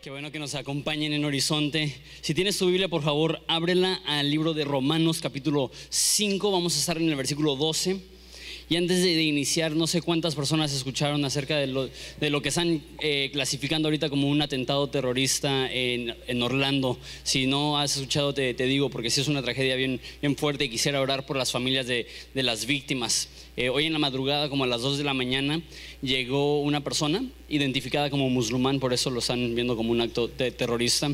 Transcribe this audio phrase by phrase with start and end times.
[0.00, 1.92] Qué bueno que nos acompañen en Horizonte.
[2.20, 6.52] Si tienes tu Biblia, por favor, ábrela al libro de Romanos capítulo 5.
[6.52, 7.98] Vamos a estar en el versículo 12.
[8.68, 12.50] Y antes de, iniciar, no sé cuántas personas escucharon acerca de lo, de lo que
[12.50, 16.96] están eh, clasificando ahorita como un atentado terrorista en, en Orlando.
[17.24, 20.68] Si no has escuchado, te, digo, porque sí es una tragedia bien, bien fuerte y
[20.68, 23.28] quisiera orar por las familias de, de las víctimas.
[23.60, 25.60] Eh, hoy en la madrugada, como a las 2 de la mañana,
[26.00, 30.52] llegó una persona identificada como musulmán, por eso lo están viendo como un acto de
[30.52, 31.10] terrorista.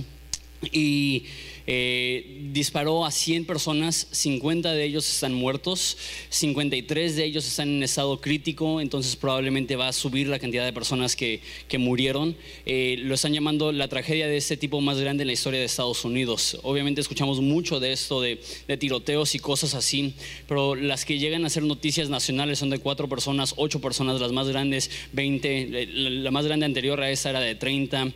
[0.70, 1.24] Y
[1.66, 5.96] eh, disparó a 100 personas, 50 de ellos están muertos,
[6.28, 10.72] 53 de ellos están en estado crítico, entonces probablemente va a subir la cantidad de
[10.72, 12.36] personas que, que murieron.
[12.66, 15.66] Eh, lo están llamando la tragedia de este tipo más grande en la historia de
[15.66, 16.58] Estados Unidos.
[16.62, 20.14] Obviamente escuchamos mucho de esto, de, de tiroteos y cosas así,
[20.46, 24.32] pero las que llegan a ser noticias nacionales son de cuatro personas, ocho personas, las
[24.32, 28.12] más grandes, 20, la más grande anterior a esa era de 30.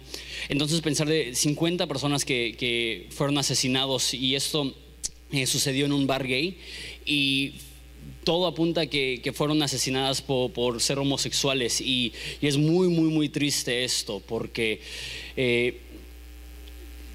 [0.49, 4.75] Entonces pensar de 50 personas que, que fueron asesinados y esto
[5.33, 6.59] eh, sucedió en un bar gay
[7.07, 7.55] y
[8.25, 13.85] todo apunta que, que fueron asesinadas por, ser homosexuales y, es muy, muy, muy triste
[13.85, 14.81] esto porque...
[15.37, 15.81] Eh,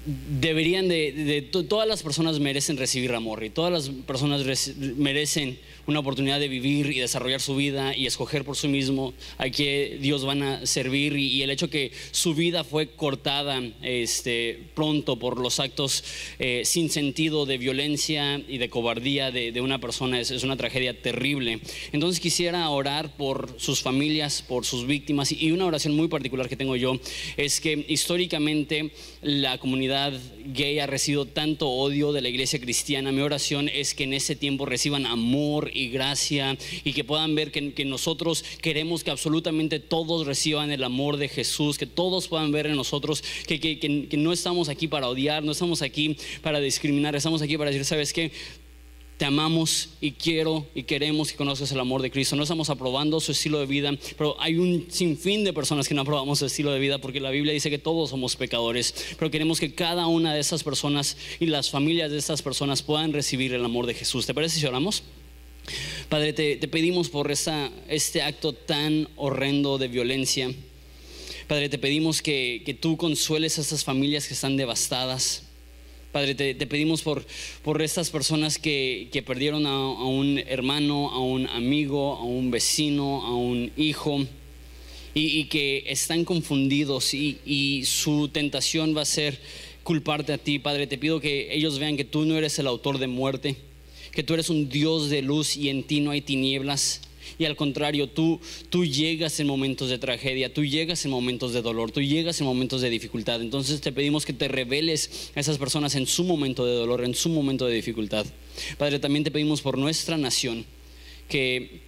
[0.06, 4.44] deberían de, de, todas las personas merecen recibir amor y todas las personas
[4.76, 9.50] merecen una oportunidad de vivir y desarrollar su vida y escoger por sí mismo a
[9.50, 11.16] qué Dios van a servir.
[11.16, 16.04] Y, el hecho que su vida fue cortada este, pronto por los actos
[16.38, 20.56] eh, sin sentido de violencia y de cobardía de, de una persona es, es, una
[20.56, 21.60] tragedia terrible.
[21.92, 25.32] Entonces quisiera orar por sus familias, por sus víctimas.
[25.32, 26.98] Y una oración muy particular que tengo yo
[27.36, 30.12] es que históricamente la comunidad
[30.46, 34.36] gay ha recibido tanto odio de la iglesia cristiana, mi oración es que en ese
[34.36, 40.26] tiempo reciban amor y gracia y que puedan ver que, nosotros queremos que absolutamente todos
[40.26, 44.32] reciban el amor de Jesús, que todos puedan ver en nosotros que, que, que no
[44.32, 48.32] estamos aquí para odiar, no estamos aquí para discriminar, estamos aquí para decir, ¿sabes qué?
[49.16, 52.34] te amamos y quiero y queremos que conozcas el amor de Cristo.
[52.36, 56.02] No estamos aprobando su estilo de vida, pero hay un sinfín de personas que no
[56.02, 59.60] aprobamos su estilo de vida porque la Biblia dice que todos somos pecadores, pero queremos
[59.60, 63.64] que cada una de esas personas y las familias de estas personas puedan recibir el
[63.64, 64.26] amor de Jesús.
[64.26, 65.04] ¿Te parece si oramos?
[66.08, 70.52] Padre, te, te pedimos por esta, este acto tan horrendo de violencia.
[71.46, 75.42] Padre, te pedimos que, que tú consueles a estas familias que están devastadas.
[76.12, 77.26] Padre, te, te, pedimos por,
[77.62, 82.50] por estas personas que, que perdieron a, a, un hermano, a un amigo, a un
[82.50, 84.24] vecino, a un hijo,
[85.12, 89.40] y, y que están confundidos y, y, su tentación va a ser
[89.82, 90.58] culparte a ti.
[90.58, 93.56] Padre, te pido que ellos vean que tú no eres el autor de muerte,
[94.14, 97.00] que tú eres un Dios de luz y en ti no hay tinieblas.
[97.38, 98.38] Y al contrario, tú,
[98.70, 102.46] tú llegas en momentos de tragedia, tú llegas en momentos de dolor, tú llegas en
[102.46, 103.40] momentos de dificultad.
[103.40, 107.14] Entonces te pedimos que te reveles a esas personas en su momento de dolor, en
[107.14, 108.26] su momento de dificultad.
[108.78, 110.64] Padre, también te pedimos por nuestra nación,
[111.28, 111.80] que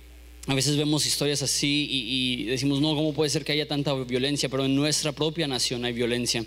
[0.47, 3.93] a veces vemos historias así y, y decimos, no, ¿cómo puede ser que haya tanta
[3.95, 4.49] violencia?
[4.49, 6.45] Pero en nuestra propia nación hay violencia.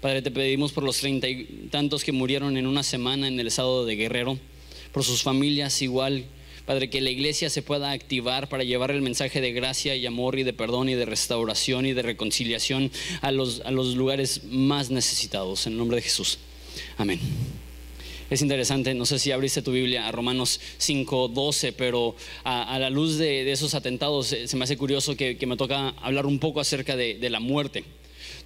[0.00, 3.46] Padre, te pedimos por los treinta y tantos que murieron en una semana en el
[3.46, 4.38] estado de Guerrero,
[4.96, 6.24] por sus familias igual
[6.64, 10.38] Padre, que la iglesia se pueda activar para llevar el mensaje de gracia y amor
[10.38, 12.90] y de perdón y de restauración y de reconciliación
[13.20, 15.66] a los, a los lugares más necesitados.
[15.66, 16.38] En el nombre de Jesús.
[16.96, 17.20] Amén.
[18.30, 22.88] Es interesante, no sé si abriste tu Biblia a Romanos 5, 12, pero a, la
[22.88, 26.58] luz de, esos atentados eh, se me hace curioso que, me toca hablar un poco
[26.58, 27.84] acerca de la muerte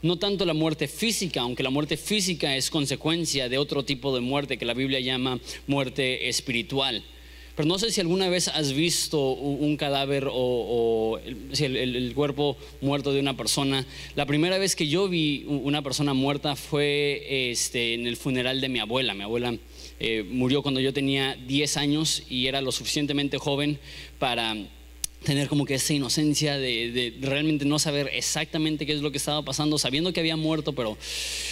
[0.03, 4.21] no tanto la muerte física, aunque la muerte física es consecuencia de otro tipo de
[4.21, 7.03] muerte que la Biblia llama muerte espiritual.
[7.57, 13.13] Pero no sé si alguna vez has visto un cadáver o, o el, cuerpo muerto
[13.13, 13.85] de una persona.
[14.15, 18.71] La primera vez que yo vi una persona muerta fue este, en el funeral de
[18.71, 19.13] mi abuela.
[19.13, 19.55] Mi abuela
[19.99, 23.79] eh, murió cuando yo tenía 10 años y era lo suficientemente joven
[24.19, 24.57] para
[25.25, 29.43] tener como que esa inocencia de, realmente no saber exactamente qué es lo que estaba
[29.43, 30.97] pasando, sabiendo que había muerto, pero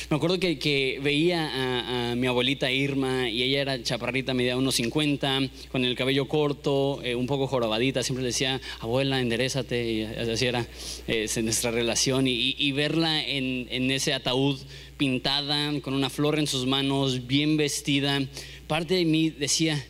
[0.08, 5.40] me acuerdo que, veía a, mi abuelita Irma y ella era chaparrita, medía unos 50,
[5.70, 10.46] con el cabello corto, eh, un poco jorobadita, siempre le decía, abuela, enderezate, y así
[10.46, 10.66] era
[11.06, 14.58] eh, nuestra relación, y, verla en, en ese ataúd
[14.96, 18.20] pintada, con una flor en sus manos, bien vestida,
[18.66, 19.84] parte de mí decía,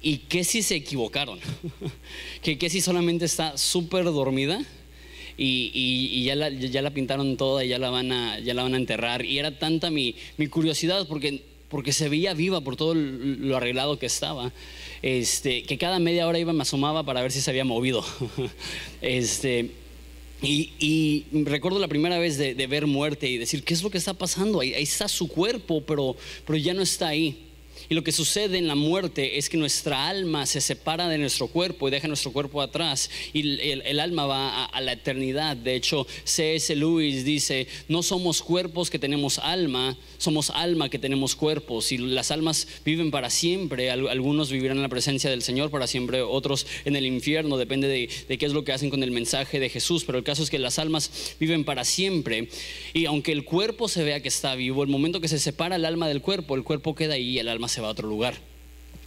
[0.00, 1.40] ¿Y qué si se equivocaron?
[2.42, 4.64] ¿Qué, si solamente está súper dormida?
[5.36, 6.34] Y, ya,
[6.82, 8.38] la, pintaron toda y ya la van a,
[8.76, 9.24] enterrar.
[9.24, 10.14] Y era tanta mi,
[10.50, 11.42] curiosidad porque,
[11.92, 14.52] se veía viva por todo lo arreglado que estaba,
[15.02, 18.04] este, que cada media hora iba, me asomaba para ver si se había movido.
[19.00, 19.70] Este,
[20.40, 24.14] y, recuerdo la primera vez de, ver muerte y decir, ¿qué es lo que está
[24.14, 24.60] pasando?
[24.60, 26.16] Ahí, está su cuerpo, pero
[26.56, 27.47] ya no está ahí.
[27.88, 31.46] Y lo que sucede en la muerte es que nuestra alma se separa de nuestro
[31.46, 35.56] cuerpo y deja nuestro cuerpo atrás y el, alma va a, la eternidad.
[35.56, 36.74] De hecho, C.S.
[36.76, 41.92] Lewis dice, no somos cuerpos que tenemos alma, somos alma que tenemos cuerpos.
[41.92, 43.90] Y las almas viven para siempre.
[43.90, 48.10] Algunos vivirán en la presencia del Señor para siempre, otros en el infierno, depende de,
[48.28, 50.04] de qué es lo que hacen con el mensaje de Jesús.
[50.04, 52.48] Pero el caso es que las almas viven para siempre.
[52.92, 55.84] Y aunque el cuerpo se vea que está vivo, el momento que se separa el
[55.84, 58.34] alma del cuerpo, el cuerpo queda ahí y el alma se va a otro lugar.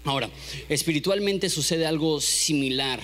[0.04, 0.32] Ahora,
[0.68, 3.00] espiritualmente sucede algo similar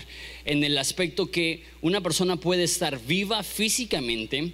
[0.45, 4.53] en el aspecto que una persona puede estar viva físicamente,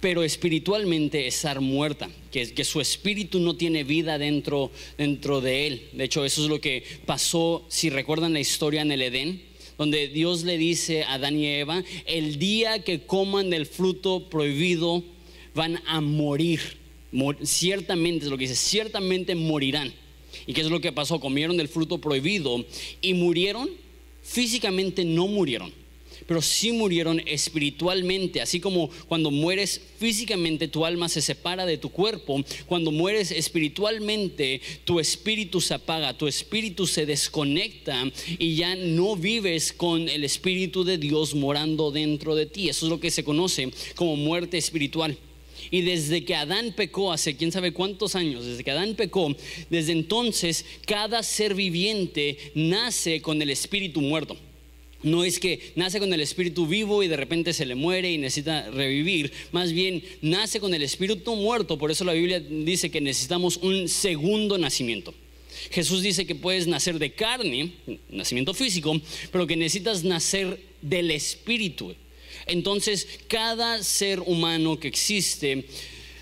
[0.00, 5.88] pero espiritualmente estar muerta, que, que su espíritu no tiene vida dentro, dentro de él.
[5.92, 9.42] De hecho, eso es lo que pasó, si recuerdan la historia en el Edén,
[9.78, 15.02] donde Dios le dice a Adán y Eva, el día que coman del fruto prohibido
[15.54, 16.60] van a morir.
[17.42, 19.92] ciertamente es lo que dice, ciertamente morirán.
[20.46, 21.20] ¿Y qué es lo que pasó?
[21.20, 22.64] Comieron del fruto prohibido
[23.00, 23.70] y murieron.
[24.22, 25.72] Físicamente no murieron,
[26.26, 28.40] pero sí murieron espiritualmente.
[28.40, 34.60] Así como cuando mueres físicamente tu alma se separa de tu cuerpo, cuando mueres espiritualmente
[34.84, 38.04] tu espíritu se apaga, tu espíritu se desconecta
[38.38, 42.68] y ya no vives con el espíritu de Dios morando dentro de ti.
[42.68, 45.16] Eso es lo que se conoce como muerte espiritual.
[45.70, 49.34] Y desde que Adán pecó, hace quién sabe cuántos años, desde que Adán pecó,
[49.70, 54.36] desde entonces cada ser viviente nace con el espíritu muerto.
[55.04, 58.18] No es que nace con el espíritu vivo y de repente se le muere y
[58.18, 59.32] necesita revivir.
[59.52, 61.76] Más bien nace con el espíritu muerto.
[61.76, 65.14] Por eso la Biblia dice que necesitamos un segundo nacimiento.
[65.70, 67.72] Jesús dice que puedes nacer de carne,
[68.08, 68.98] nacimiento físico,
[69.30, 71.94] pero que necesitas nacer del espíritu.
[72.46, 75.66] Entonces, cada ser humano que existe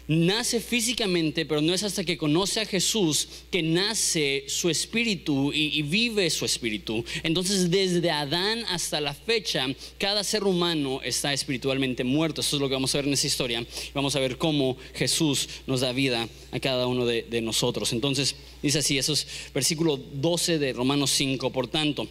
[0.08, 5.82] nace físicamente, pero no es hasta que conoce a Jesús que nace su espíritu y,
[5.82, 7.04] vive su espíritu.
[7.22, 9.66] Entonces, desde Adán hasta la fecha,
[9.98, 12.40] cada ser humano está espiritualmente muerto.
[12.40, 13.66] Eso es lo que vamos a ver en esa historia.
[13.94, 17.92] Vamos a ver cómo Jesús nos da vida a cada uno de, de nosotros.
[17.92, 21.50] Entonces, dice así, eso es versículo 12 de Romanos 5.
[21.50, 22.06] Por tanto,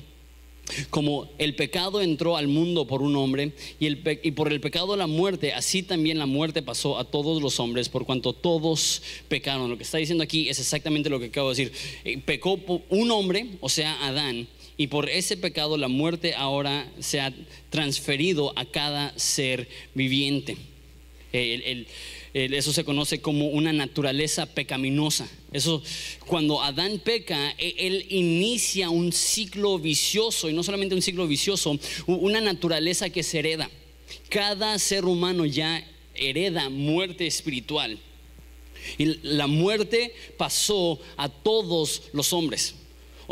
[0.90, 5.08] como el pecado entró al mundo por un hombre y, y, por el pecado la
[5.08, 9.70] muerte, así también la muerte pasó a todos los hombres por cuanto todos pecaron.
[9.70, 11.78] Lo que está diciendo aquí es exactamente lo que acabo de decir.
[12.04, 12.60] Eh, pecó
[12.90, 14.48] un hombre, o sea, Adán,
[14.78, 17.34] y por ese pecado la muerte ahora se ha
[17.70, 20.58] transferido a cada ser viviente.
[21.34, 21.88] el,
[22.34, 25.30] eso se conoce como una naturaleza pecaminosa.
[25.52, 25.84] Eso,
[26.26, 31.78] cuando Adán peca, e, él inicia un ciclo vicioso, y no solamente un ciclo vicioso,
[32.08, 33.70] una naturaleza que se hereda.
[34.30, 35.86] Cada ser humano ya
[36.16, 38.00] hereda muerte espiritual.
[38.98, 42.76] Y la muerte pasó a todos los hombres.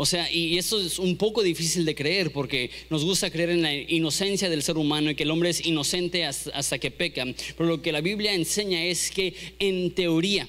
[0.00, 3.60] O sea, y eso es un poco difícil de creer porque nos gusta creer en
[3.60, 7.26] la inocencia del ser humano y que el hombre es inocente hasta, que peca.
[7.54, 10.48] Pero lo que la Biblia enseña es que en teoría,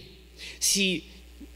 [0.58, 1.03] si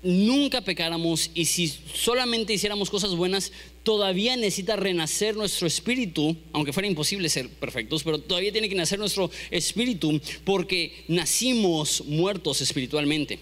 [0.03, 6.89] nunca pecáramos y si solamente hiciéramos cosas buenas, todavía necesita renacer nuestro espíritu, aunque fuera
[6.89, 13.39] imposible ser perfectos, pero todavía tiene que nacer nuestro espíritu porque nacimos muertos espiritualmente.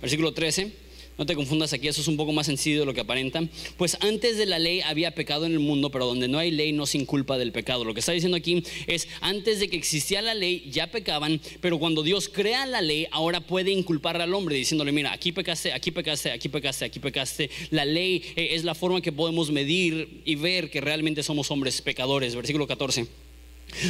[0.00, 0.85] Versículo 13.
[1.18, 3.42] No te confundas aquí, eso es un poco más sencillo de lo que aparenta.
[3.78, 6.72] Pues antes de la ley había pecado en el mundo, pero donde no hay ley
[6.72, 7.84] no se inculpa del pecado.
[7.84, 11.78] Lo que está diciendo aquí es, antes de que existía la ley ya pecaban, pero
[11.78, 15.90] cuando Dios crea la ley, ahora puede inculpar al hombre diciéndole, mira, aquí pecaste, aquí
[15.90, 17.50] pecaste, aquí pecaste, aquí pecaste.
[17.70, 21.80] La ley eh, es la forma que podemos medir y ver que realmente somos hombres
[21.80, 22.34] pecadores.
[22.34, 23.25] Versículo 14.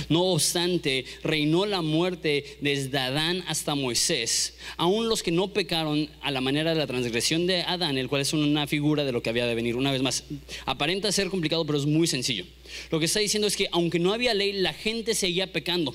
[0.09, 4.55] No obstante, reinó la muerte desde Adán hasta Moisés.
[4.77, 8.23] Aún los que no pecaron a la manera de la transgresión de Adán, el cual
[8.23, 9.77] es una figura de lo que había de venir.
[9.77, 10.25] Una vez más,
[10.65, 12.45] aparenta ser complicado, pero es muy sencillo.
[12.91, 15.95] Lo que está diciendo es que aunque no había ley, la gente seguía pecando.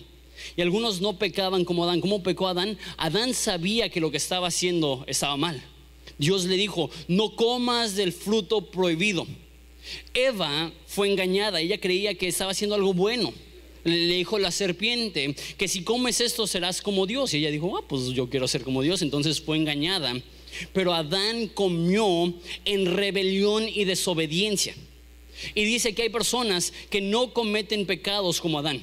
[0.55, 2.01] Y algunos no pecaban como Adán.
[2.01, 2.77] ¿Cómo pecó Adán?
[2.97, 5.61] Adán sabía que lo que estaba haciendo estaba mal.
[6.17, 9.27] Dios le dijo, no comas del fruto prohibido.
[10.13, 13.33] Eva fue engañada, ella creía que estaba haciendo algo bueno
[13.83, 17.33] le dijo la serpiente que si comes esto serás como Dios.
[17.33, 19.01] Y ella dijo, ah, pues yo quiero ser como Dios.
[19.01, 20.13] Entonces fue engañada.
[20.73, 22.33] Pero Adán comió
[22.65, 24.75] en rebelión y desobediencia.
[25.55, 28.81] Y dice que hay personas que no cometen pecados como Adán.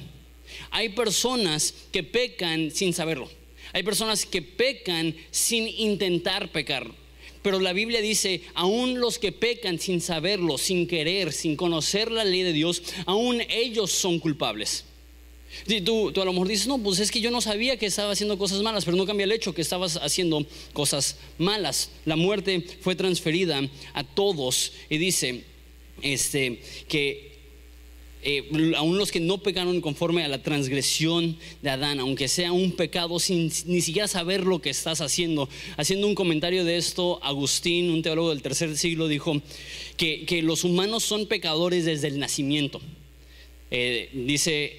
[0.71, 3.29] Hay personas que pecan sin saberlo.
[3.71, 6.91] Hay personas que pecan sin intentar pecar.
[7.41, 12.25] Pero la Biblia dice, aún los que pecan sin saberlo, sin querer, sin conocer la
[12.25, 14.85] ley de Dios, aún ellos son culpables.
[15.83, 18.11] Tú, tú, a lo mejor dices, no, pues es que yo no sabía que estaba
[18.11, 21.91] haciendo cosas malas, pero no cambia el hecho que estabas haciendo cosas malas.
[22.05, 23.61] La muerte fue transferida
[23.93, 25.43] a todos y dice
[26.01, 27.29] este, que
[28.21, 32.73] eh, aún los que no pecaron conforme a la transgresión de Adán, aunque sea un
[32.73, 35.47] pecado sin ni siquiera saber lo que estás haciendo.
[35.77, 39.41] Haciendo un comentario de esto, Agustín, un teólogo del tercer siglo, dijo
[39.95, 42.81] que, que los humanos son pecadores desde el nacimiento.
[43.71, 44.73] Eh, dice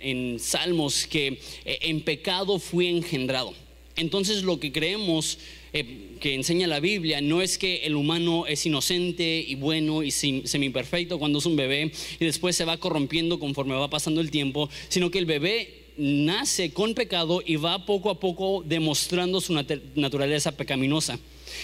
[0.00, 3.54] en, Salmos que eh, en pecado fui engendrado.
[3.96, 5.38] Entonces lo que creemos
[5.72, 10.10] eh, que enseña la Biblia no es que el humano es inocente y bueno y
[10.10, 14.70] semi-perfecto cuando es un bebé y después se va corrompiendo conforme va pasando el tiempo,
[14.88, 20.52] sino que el bebé nace con pecado y va poco a poco demostrando su naturaleza
[20.52, 21.18] pecaminosa.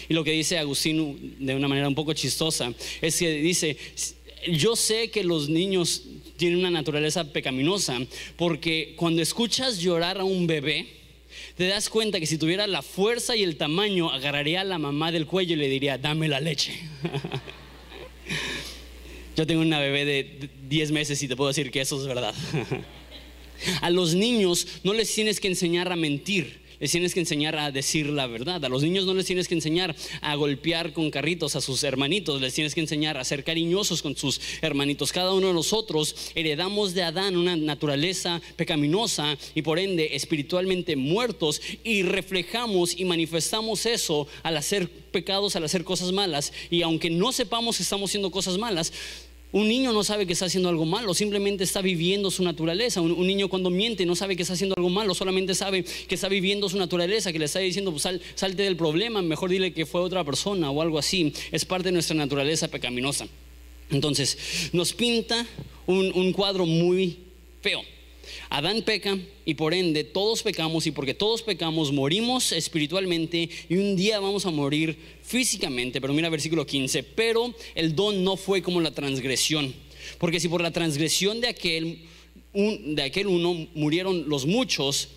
[0.09, 3.77] Y lo que dice Agustín de una manera un poco chistosa es que dice,
[4.51, 6.03] yo sé que los niños
[6.37, 7.99] tienen una naturaleza pecaminosa,
[8.37, 10.87] porque cuando escuchas llorar a un bebé,
[11.57, 15.13] te das cuenta que si tuviera la fuerza y el tamaño, agarraría a la mamá
[15.13, 16.73] del cuello y le diría, dame la leche.
[19.37, 22.35] Yo tengo una bebé de 10 meses y te puedo decir que eso es verdad.
[23.81, 27.71] a los niños no les tienes que enseñar a mentir les tienes que enseñar a
[27.71, 28.65] decir la verdad.
[28.65, 32.41] A los niños no les tienes que enseñar a golpear con carritos a sus hermanitos,
[32.41, 35.13] les tienes que enseñar a ser cariñosos con sus hermanitos.
[35.13, 41.61] Cada uno de nosotros heredamos de Adán una naturaleza pecaminosa y por ende espiritualmente muertos
[41.83, 46.53] y reflejamos y manifestamos eso al hacer pecados, al hacer cosas malas.
[46.71, 48.93] Y aunque no sepamos que estamos haciendo cosas malas,
[49.55, 53.01] un niño no sabe que está haciendo algo malo, simplemente está viviendo su naturaleza.
[53.01, 56.29] Un, niño cuando miente no sabe que está haciendo algo malo, solamente sabe que está
[56.29, 58.03] viviendo su naturaleza, que le está diciendo, pues
[58.35, 61.33] salte del problema, mejor dile que fue otra persona o algo así.
[61.53, 63.29] Es parte de nuestra naturaleza pecaminosa.
[63.91, 65.47] Entonces, nos pinta
[65.87, 67.17] un cuadro muy
[67.63, 67.94] feo.
[68.51, 73.97] Adán peca y por ende todos pecamos y porque todos pecamos morimos espiritualmente y un
[73.97, 76.01] día vamos a morir físicamente.
[76.01, 79.75] Pero mira versículo 15, pero el don no fue como la transgresión.
[80.19, 81.99] Porque si por la transgresión de aquel,
[82.53, 85.09] de aquel uno murieron los muchos,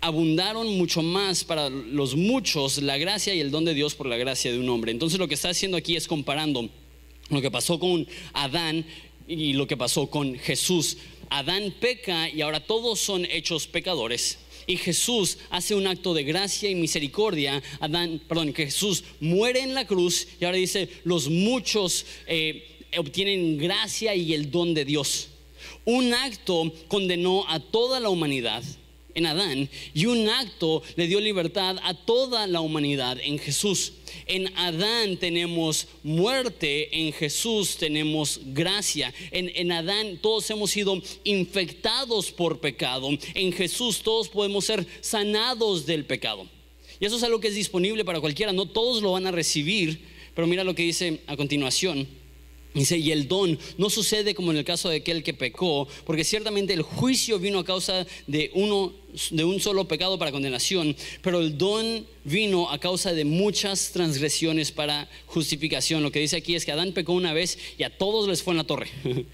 [0.00, 4.16] abundaron mucho más para los muchos la gracia y el don de Dios por la
[4.16, 4.92] gracia de un hombre.
[4.92, 6.68] Entonces lo que está haciendo aquí es comparando
[7.30, 8.84] lo que pasó con Adán
[9.26, 10.96] y lo que pasó con Jesús.
[11.30, 14.38] Adán peca y ahora todos son hechos pecadores.
[14.66, 17.62] Y Jesús hace un acto de gracia y misericordia.
[17.80, 23.56] Adán, perdón, que Jesús muere en la cruz y ahora dice, los muchos eh, obtienen
[23.56, 25.30] gracia y el don de Dios.
[25.84, 28.62] Un acto condenó a toda la humanidad
[29.18, 33.92] en Adán y un acto le dio libertad a toda la humanidad en Jesús.
[34.26, 39.12] En Adán tenemos muerte, en Jesús tenemos gracia.
[39.30, 43.10] En, en, Adán todos hemos sido infectados por pecado.
[43.34, 46.46] En Jesús todos podemos ser sanados del pecado.
[47.00, 48.52] Y eso es algo que es disponible para cualquiera.
[48.52, 50.00] No todos lo van a recibir,
[50.34, 52.08] pero mira lo que dice a continuación.
[52.74, 56.22] Dice, y el don no sucede como en el caso de aquel que pecó, porque
[56.22, 58.92] ciertamente el juicio vino a causa de uno
[59.30, 64.70] de un solo pecado para condenación, pero el don vino a causa de muchas transgresiones
[64.70, 66.02] para justificación.
[66.02, 68.52] Lo que dice aquí es que Adán pecó una vez y a todos les fue
[68.52, 68.88] en la torre.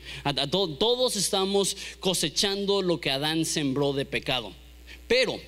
[0.51, 4.53] Todos estamos cosechando lo que Adán sembró de pecado.
[5.09, 5.41] Pero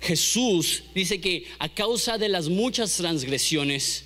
[0.00, 4.04] Jesús dice que a causa de las muchas transgresiones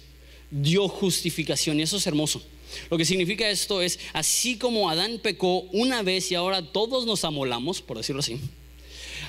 [0.50, 2.42] dio justificación y eso es hermoso.
[2.90, 7.24] Lo que significa esto es, así como Adán pecó una vez y ahora todos nos
[7.24, 8.38] amolamos, por decirlo así,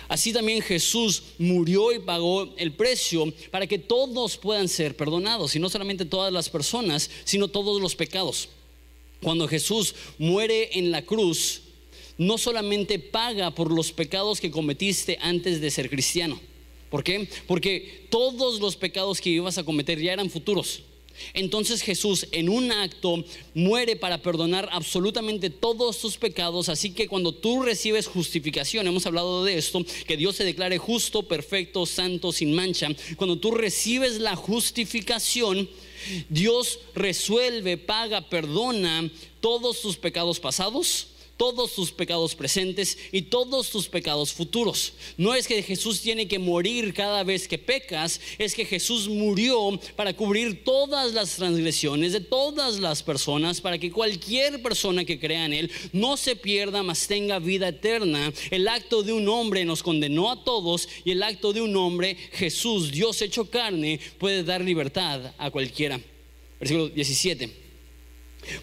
[0.08, 5.60] así también Jesús murió y pagó el precio para que todos puedan ser perdonados, y
[5.60, 8.50] no solamente todas las personas, sino todos los pecados.
[9.22, 11.62] Cuando Jesús muere en la cruz,
[12.18, 16.40] no solamente paga por los pecados que cometiste antes de ser cristiano.
[16.90, 17.28] ¿Por qué?
[17.48, 20.84] Porque todos los pecados que ibas a cometer ya eran futuros.
[21.34, 26.70] Entonces Jesús en un acto muere para perdonar absolutamente todos tus pecados.
[26.70, 31.28] Así que cuando tú recibes justificación, hemos hablado de esto, que Dios se declare justo,
[31.28, 32.90] perfecto, santo, sin mancha.
[33.16, 35.70] Cuando tú recibes la justificación,
[36.30, 39.10] Dios resuelve, paga, perdona
[39.42, 41.08] todos tus pecados pasados
[41.38, 44.94] todos tus pecados presentes y todos tus pecados futuros.
[45.16, 49.80] No es que Jesús tiene que morir cada vez que pecas, es que Jesús murió
[49.96, 55.46] para cubrir todas las transgresiones de todas las personas, para que cualquier persona que crea
[55.46, 58.34] en Él no se pierda, mas tenga vida eterna.
[58.50, 62.18] El acto de un hombre nos condenó a todos y el acto de un hombre,
[62.34, 66.00] Jesús, Dios hecho carne, puede dar libertad a cualquiera.
[66.60, 67.67] Versículo 17.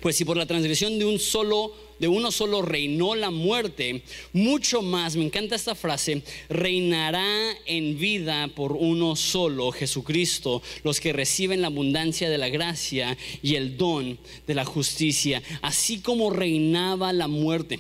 [0.01, 4.83] Pues si por la transgresión de un solo de uno solo reinó la muerte, mucho
[4.83, 7.27] más, me encanta esta frase, reinará
[7.67, 13.55] en vida por uno solo, Jesucristo, los que reciben la abundancia de la gracia y
[13.55, 17.79] el don de la justicia, así como reinaba la muerte.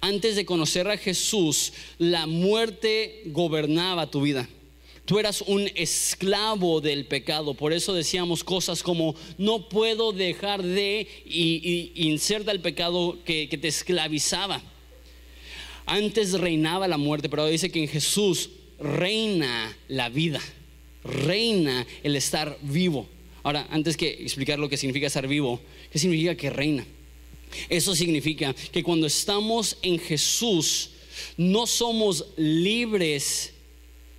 [0.00, 4.48] Antes de conocer a Jesús, la muerte gobernaba tu vida.
[5.08, 7.54] Tú eras un esclavo del pecado.
[7.54, 13.56] Por eso decíamos cosas como, no puedo dejar de, y, inserta el pecado que, que
[13.56, 14.60] te esclavizaba.
[15.86, 20.42] Antes reinaba la muerte, pero dice que en Jesús reina la vida,
[21.02, 23.08] reina el estar vivo.
[23.44, 25.58] Ahora, antes que explicar lo que significa estar vivo,
[25.90, 26.86] ¿qué significa que reina?
[27.70, 30.90] Eso significa que cuando estamos en Jesús,
[31.38, 33.54] no somos libres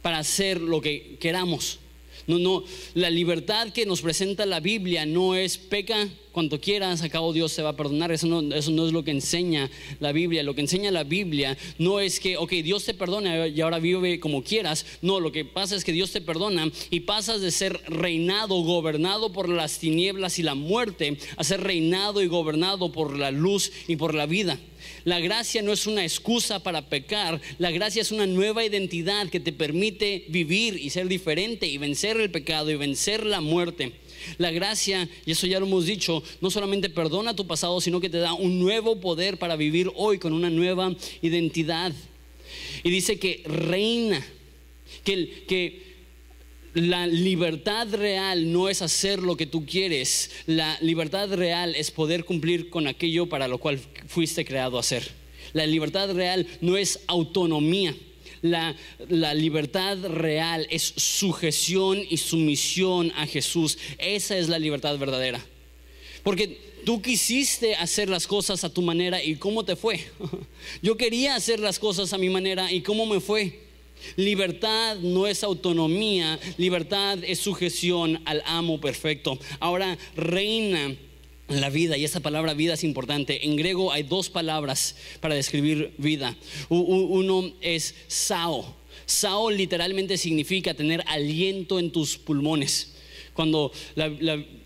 [0.02, 1.80] para hacer lo que queramos.
[2.28, 2.64] No, no,
[2.94, 6.08] la libertad que nos presenta la Biblia no es peca
[6.40, 8.14] cuanto quieras, a cabo Dios se va a perdonar.
[8.14, 9.70] Eso no, es lo que enseña
[10.00, 10.42] la Biblia.
[10.42, 14.22] Lo que enseña la Biblia no es que, ok, Dios te perdona y ahora vive
[14.22, 14.86] como quieras.
[15.02, 19.34] No, lo que pasa es que Dios te perdona y pasas de ser reinado, gobernado
[19.34, 23.98] por las tinieblas y la muerte, a ser reinado y gobernado por la luz y
[23.98, 24.58] por la vida.
[25.04, 29.42] La gracia no es una excusa para pecar, la gracia es una nueva identidad que
[29.42, 33.92] te permite vivir y ser diferente y vencer el pecado y vencer la muerte.
[34.38, 38.10] La gracia, y eso ya lo hemos dicho, no solamente perdona tu pasado, sino que
[38.10, 41.94] te da un nuevo poder para vivir hoy con una nueva identidad.
[42.84, 44.26] Y dice que reina,
[45.04, 45.90] que,
[46.76, 52.26] la libertad real no es hacer lo que tú quieres, la libertad real es poder
[52.26, 55.10] cumplir con aquello para lo cual fuiste creado a hacer.
[55.54, 57.96] La libertad real no es autonomía.
[58.42, 58.76] La,
[59.10, 63.78] la, libertad real es sujeción y sumisión a Jesús.
[63.98, 65.46] Esa es la libertad verdadera.
[66.24, 70.00] Porque tú quisiste hacer las cosas a tu manera y cómo te fue.
[70.82, 73.60] Yo quería hacer las cosas a mi manera y cómo me fue.
[74.16, 79.38] Libertad no es autonomía, libertad es sujeción al amo perfecto.
[79.60, 80.96] Ahora reina
[81.50, 83.46] la vida, y esa palabra vida es importante.
[83.46, 86.36] En griego hay dos palabras para describir vida.
[86.70, 88.76] Uno es sao.
[89.06, 92.94] Sao literalmente significa tener aliento en tus pulmones.
[93.34, 94.10] Cuando la,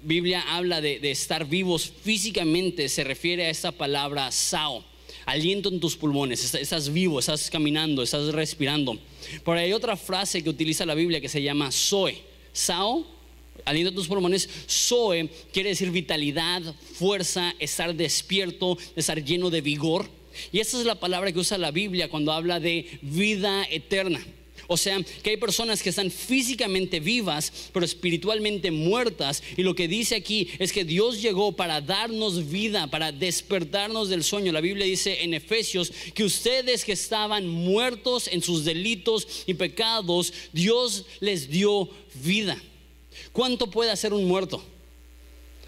[0.04, 4.84] Biblia habla de, estar vivos físicamente, se refiere a esta palabra sao
[5.26, 8.98] aliento en tus pulmones, estás vivo, estás caminando, estás respirando.
[9.46, 12.18] Pero hay otra frase que utiliza la Biblia que se llama Zoe.
[12.52, 13.06] Sao,
[13.66, 14.50] aliento en tus pulmones.
[14.70, 16.62] Zoe quiere decir vitalidad,
[16.94, 20.10] fuerza, estar despierto, estar lleno de vigor.
[20.52, 24.26] Y esa es la palabra que usa la Biblia cuando habla de vida eterna.
[24.68, 29.44] O sea, que hay personas que están físicamente vivas, pero espiritualmente muertas.
[29.58, 34.24] Y lo que dice aquí es que Dios llegó para darnos vida, para despertarnos del
[34.24, 34.52] sueño.
[34.52, 40.34] La Biblia dice en Efesios que ustedes que estaban muertos en sus delitos y pecados,
[40.54, 41.90] Dios les dio
[42.24, 42.62] vida.
[43.32, 44.64] ¿Cuánto puede hacer un muerto?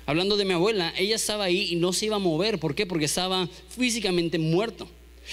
[0.05, 2.59] Hablando de mi abuela, ella estaba ahí y no se iba a mover.
[2.59, 2.85] ¿Por qué?
[2.85, 4.87] Porque estaba físicamente muerto.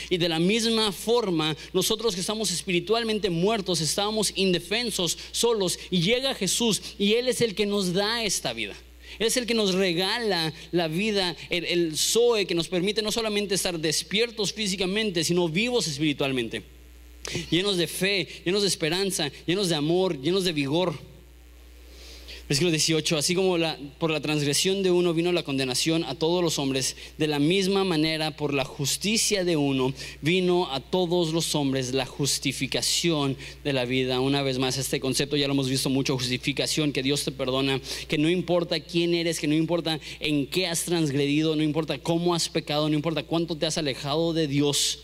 [0.09, 6.35] Y de la misma forma, nosotros que estamos espiritualmente muertos, estábamos indefensos, solos, y llega
[6.35, 8.75] Jesús y Él es el que nos da esta vida.
[9.19, 13.13] Él es el que nos regala la vida, el, el Zoe, que nos permite no
[13.13, 16.63] solamente estar despiertos físicamente, sino vivos espiritualmente.
[17.51, 20.99] Llenos de fe, llenos de esperanza, llenos de amor, llenos de vigor.
[22.49, 23.57] Versículo 18, así como
[23.99, 27.85] por la transgresión de uno vino la condenación a todos los hombres, de la misma
[27.85, 33.85] manera por la justicia de uno vino a todos los hombres la justificación de la
[33.85, 34.21] vida.
[34.21, 37.81] Una vez más, este concepto ya lo hemos visto mucho, justificación, que Dios te perdona,
[38.09, 42.35] que no importa quién eres, que no importa en qué has transgredido, no importa cómo
[42.35, 45.01] has pecado, no importa cuánto te has alejado de Dios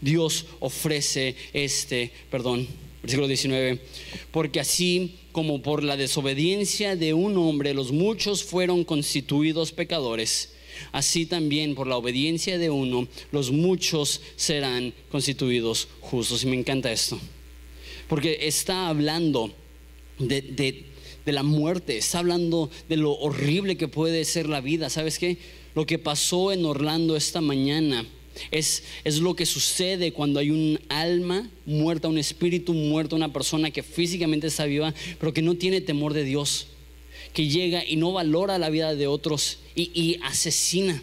[0.00, 2.89] Dios ofrece este perdón.
[3.02, 3.80] Versículo 19.
[4.30, 10.52] Porque así como por la desobediencia de un hombre los muchos fueron constituidos pecadores,
[10.92, 16.42] así también por la obediencia de uno los muchos serán constituidos justos.
[16.42, 17.18] Y me encanta esto.
[18.08, 19.52] Porque está hablando
[20.18, 20.84] de, de,
[21.24, 24.90] de la muerte, está hablando de lo horrible que puede ser la vida.
[24.90, 25.38] ¿Sabes qué?
[25.74, 28.04] Lo que pasó en Orlando esta mañana
[28.50, 33.70] es, es, lo que sucede cuando hay un alma muerta, un espíritu muerto, una persona
[33.70, 36.68] que físicamente está viva, pero que no tiene temor de Dios,
[37.32, 41.02] que llega y no valora la vida de otros y, asesina.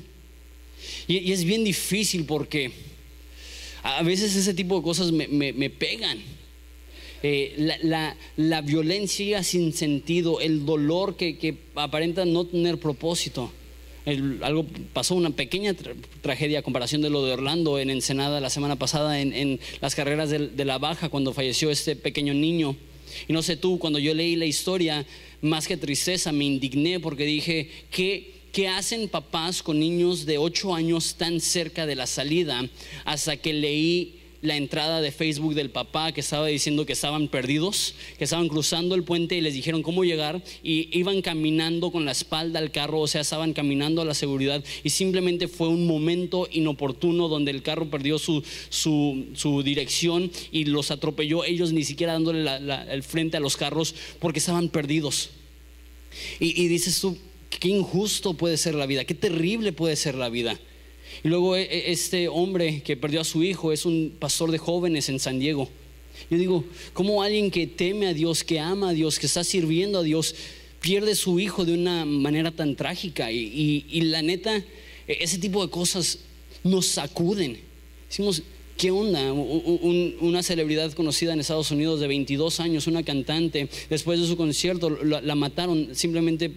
[1.08, 2.72] Y, es bien difícil porque
[3.84, 6.20] a veces ese tipo de cosas me, me, me pegan.
[7.24, 13.52] Eh, la, la, la, violencia sin sentido, el dolor que, que aparenta no tener propósito.
[14.42, 18.50] Algo pasó, una pequeña tra tragedia a comparación de lo de Orlando en Ensenada la
[18.50, 22.78] semana pasada en, en las carreras de, de, la baja cuando falleció este pequeño niño.
[23.28, 25.06] Y no sé tú, cuando yo leí la historia,
[25.42, 30.74] más que tristeza, me indigné porque dije, ¿qué, ¿qué hacen papás con niños de 8
[30.74, 32.66] años tan cerca de la salida?
[33.04, 37.96] Hasta que leí la entrada de Facebook del papá que estaba diciendo que estaban perdidos,
[38.18, 42.12] que estaban cruzando el puente y les dijeron cómo llegar y iban caminando con la
[42.12, 46.48] espalda al carro, o sea, estaban caminando a la seguridad y simplemente fue un momento
[46.52, 52.44] inoportuno donde el carro perdió su, su, dirección y los atropelló, ellos ni siquiera dándole
[52.44, 55.32] la, el frente a los carros porque estaban perdidos.
[56.40, 57.18] Y, y dices tú,
[57.50, 60.60] qué injusto puede ser la vida, qué terrible puede ser la vida.
[61.24, 65.20] Y luego este hombre que perdió a su hijo es un pastor de jóvenes en
[65.20, 65.70] San Diego.
[66.30, 70.00] Yo digo, ¿cómo alguien que teme a Dios, que ama a Dios, que está sirviendo
[70.00, 70.36] a Dios,
[70.82, 73.32] pierde su hijo de una manera tan trágica?
[73.32, 74.64] Y, y, la neta,
[75.08, 76.20] ese tipo de cosas
[76.64, 77.60] nos sacuden.
[78.10, 78.44] Decimos,
[78.78, 79.34] ¿Qué onda?
[79.34, 84.38] Un, una celebridad conocida en Estados Unidos de 22 años, una cantante, después de su
[84.38, 86.52] concierto la mataron simplemente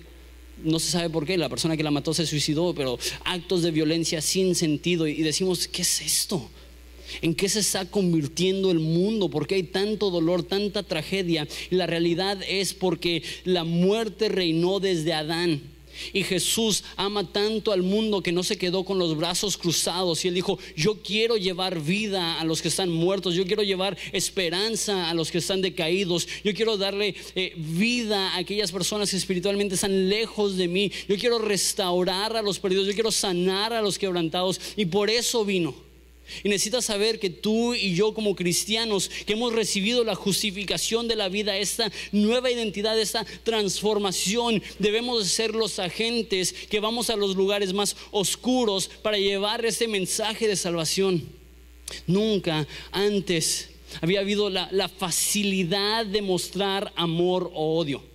[0.65, 3.71] no se sabe por qué, la persona que la mató se suicidó, pero actos de
[3.71, 6.49] violencia sin sentido y decimos, ¿qué es esto?
[7.23, 9.29] ¿En qué se está convirtiendo el mundo?
[9.29, 11.47] ¿Por qué hay tanto dolor, tanta tragedia?
[11.71, 15.61] Y la realidad es porque la muerte reinó desde Adán.
[16.13, 20.25] Y Jesús ama tanto al mundo que no se quedó con los brazos cruzados.
[20.25, 23.35] Y él dijo, yo quiero llevar vida a los que están muertos.
[23.35, 26.27] Yo quiero llevar esperanza a los que están decaídos.
[26.45, 30.91] Yo quiero darle eh, vida a aquellas personas que espiritualmente están lejos de mí.
[31.09, 32.87] Yo quiero restaurar a los perdidos.
[32.87, 34.61] Yo quiero sanar a los quebrantados.
[34.77, 35.90] Y por eso vino.
[36.43, 41.17] Y necesitas saber que tú y yo como cristianos que hemos recibido la justificación de
[41.17, 47.37] la vida, esta nueva identidad, esta transformación, debemos ser los agentes que vamos a los
[47.37, 51.29] lugares más oscuros para llevar este mensaje de salvación.
[52.07, 58.10] Nunca antes había habido la, la facilidad de mostrar amor o odio.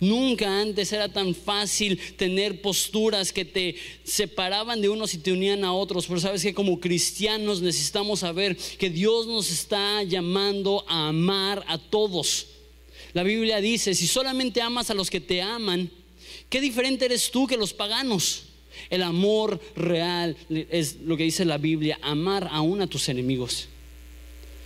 [0.00, 5.64] Nunca antes era tan fácil tener posturas que te separaban de unos y te unían
[5.64, 6.06] a otros.
[6.06, 11.78] Pero sabes que como cristianos necesitamos saber que Dios nos está llamando a amar a
[11.78, 12.46] todos.
[13.12, 15.90] La Biblia dice, si solamente amas a los que te aman,
[16.50, 18.44] ¿qué diferente eres tú que los paganos?
[18.90, 23.68] El amor real es lo que dice la Biblia, amar aún a tus enemigos.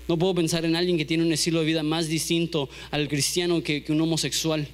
[0.09, 3.63] No puedo pensar en alguien que tiene un estilo de vida más distinto al cristiano
[3.63, 4.67] que, que un homosexual.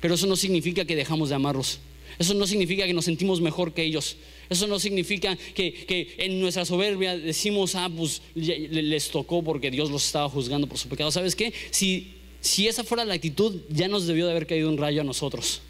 [0.00, 1.80] Pero eso no significa que dejamos de amarlos.
[2.18, 4.16] Eso no significa que nos sentimos mejor que ellos.
[4.48, 9.90] Eso no significa que, que en nuestra soberbia decimos, ah, pues les tocó porque Dios
[9.90, 11.10] los estaba juzgando por su pecado.
[11.10, 11.52] ¿Sabes qué?
[11.70, 15.04] Si, si esa fuera la actitud, ya nos debió de haber caído un rayo a
[15.04, 15.60] nosotros.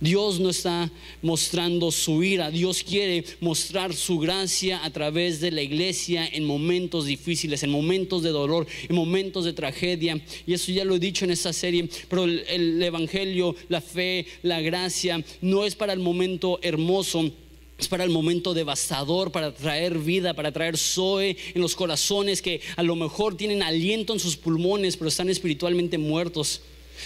[0.00, 0.90] Dios no está
[1.22, 7.06] mostrando su ira, Dios quiere mostrar su gracia a través de la iglesia en momentos
[7.06, 10.20] difíciles, en momentos de dolor, en momentos de tragedia.
[10.46, 14.26] Y eso ya lo he dicho en esta serie, pero el, el Evangelio, la fe,
[14.42, 17.30] la gracia, no es para el momento hermoso.
[17.78, 22.62] Es para el momento devastador, para traer vida, para traer Zoe en los corazones que
[22.74, 26.62] a lo mejor tienen aliento en sus pulmones, pero están espiritualmente muertos.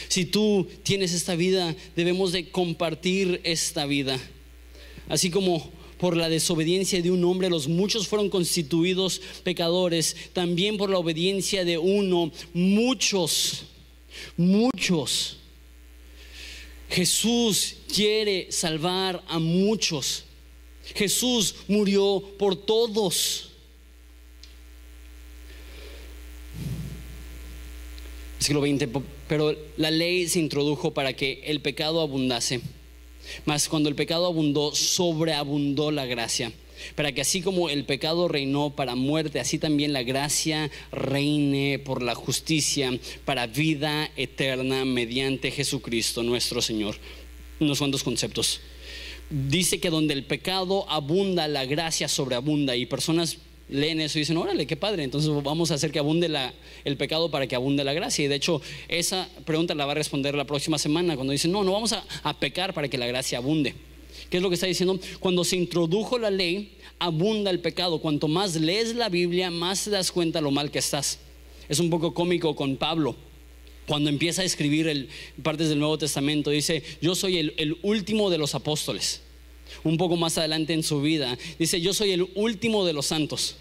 [0.09, 4.19] Si tú tienes esta vida, debemos de compartir esta vida.
[5.09, 10.89] Así como por la desobediencia de un hombre los muchos fueron constituidos pecadores, también por
[10.89, 13.65] la obediencia de uno, muchos,
[14.37, 15.37] muchos.
[16.89, 20.25] Jesús quiere salvar a muchos.
[20.95, 23.51] Jesús murió por todos.
[28.39, 28.89] Siglo XX,
[29.31, 32.63] pero la ley se introdujo para que el pecado abundase.
[33.45, 36.51] Mas cuando el pecado abundó, sobreabundó la gracia.
[36.97, 42.03] para que así como el pecado reinó para muerte, así también la gracia reine por
[42.03, 42.91] la justicia
[43.25, 46.97] para vida eterna mediante Jesucristo nuestro Señor.
[47.61, 48.61] Unos cuantos conceptos.
[49.31, 53.39] Dice que donde el pecado abunda, la gracia sobreabunda y personas
[53.71, 56.53] leen eso y dicen, órale, qué padre, entonces vamos a hacer que abunde la,
[56.85, 58.25] el pecado para que abunde la gracia.
[58.25, 61.63] Y de hecho, esa pregunta la va a responder la próxima semana cuando dicen, no,
[61.65, 62.05] no vamos a,
[62.41, 63.75] pecar para que la gracia abunde.
[64.29, 64.99] ¿Qué es lo que está diciendo?
[65.19, 68.01] Cuando se introdujo la ley, abunda el pecado.
[68.01, 71.19] Cuanto más lees la Biblia, más te das cuenta lo mal que estás.
[71.69, 73.17] Es un poco cómico con Pablo.
[73.87, 75.09] Cuando empieza a escribir
[75.43, 79.23] partes del Nuevo Testamento, dice, yo soy el último de los apóstoles.
[79.85, 83.57] Un poco más adelante en su vida, dice, yo soy el último de los santos.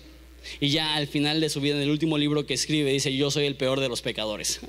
[0.60, 3.32] Y ya al final de su vida, en el último libro que escribe, dice, yo
[3.32, 4.60] soy el peor de los pecadores.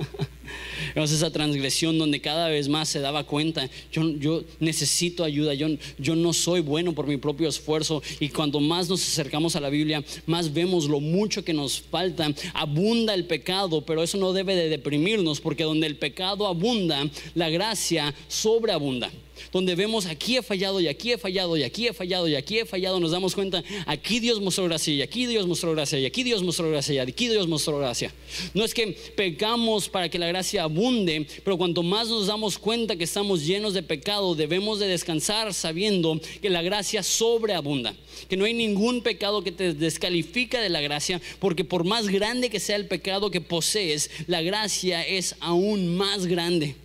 [0.94, 5.68] Vemos esa transgresión donde cada vez más se daba cuenta, yo, yo necesito ayuda, yo,
[5.98, 8.02] yo no soy bueno por mi propio esfuerzo.
[8.18, 12.32] Y cuanto más nos acercamos a la Biblia, más vemos lo mucho que nos falta.
[12.54, 17.48] Abunda el pecado, pero eso no debe de deprimirnos, porque donde el pecado abunda, la
[17.48, 19.10] gracia sobreabunda
[19.52, 22.58] donde vemos aquí he fallado y aquí he fallado y aquí he fallado y aquí
[22.58, 26.06] he fallado, nos damos cuenta, aquí Dios mostró gracia y aquí Dios mostró gracia y
[26.06, 28.12] aquí Dios mostró gracia y aquí Dios mostró gracia.
[28.54, 32.96] No es que pecamos para que la gracia abunde, pero cuanto más nos damos cuenta
[32.96, 37.94] que estamos llenos de pecado, debemos de descansar sabiendo que la gracia sobreabunda,
[38.28, 42.50] que no hay ningún pecado que te descalifica de la gracia, porque por más grande
[42.50, 46.76] que sea el pecado que posees, la gracia es aún más grande.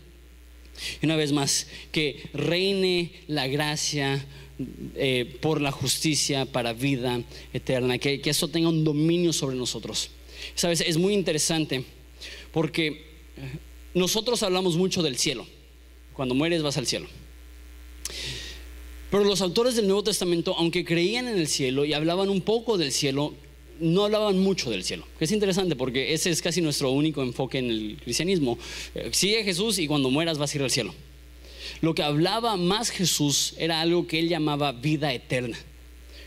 [1.02, 4.26] Una vez más, que reine la gracia
[4.96, 7.22] eh, por la justicia para vida
[7.54, 10.10] eterna, que, que eso tenga un dominio sobre nosotros.
[10.56, 11.84] Sabes, es muy interesante
[12.52, 13.06] porque
[13.94, 15.46] nosotros hablamos mucho del cielo.
[16.14, 17.08] Cuando mueres vas al cielo.
[19.12, 22.78] Pero los autores del Nuevo Testamento, aunque creían en el cielo y hablaban un poco
[22.78, 23.34] del cielo,
[23.80, 25.06] no hablaban mucho del cielo.
[25.20, 28.58] Es interesante porque ese es casi nuestro único enfoque en el cristianismo.
[28.94, 30.94] Eh, sigue Jesús y cuando mueras vas a ir al cielo.
[31.82, 35.58] Lo que hablaba más Jesús era algo que él llamaba vida eterna.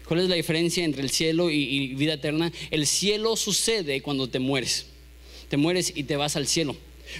[0.06, 2.50] ¿Cuál es la diferencia entre el cielo y, vida eterna?
[2.70, 4.86] El cielo sucede cuando te mueres.
[5.48, 6.76] Te mueres y te vas al cielo.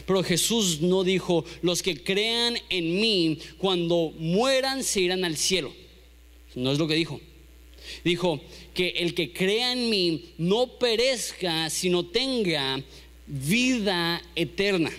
[0.06, 5.72] Pero Jesús no dijo, los que crean en mí, cuando mueran se irán al cielo.
[6.54, 7.20] No es lo que dijo.
[8.04, 8.40] Dijo
[8.78, 12.80] que el que crea en mí no perezca, sino tenga
[13.26, 14.92] vida eterna.